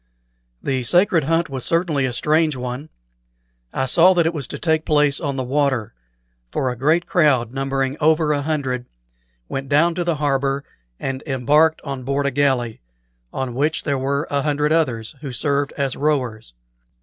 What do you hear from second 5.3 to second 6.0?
the water;